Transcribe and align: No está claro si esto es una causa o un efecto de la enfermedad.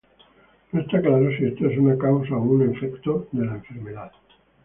No 0.71 0.81
está 0.81 0.99
claro 0.99 1.29
si 1.37 1.45
esto 1.45 1.69
es 1.69 1.77
una 1.77 1.95
causa 1.95 2.35
o 2.35 2.41
un 2.41 2.73
efecto 2.75 3.27
de 3.33 3.45
la 3.45 3.51
enfermedad. 3.53 4.11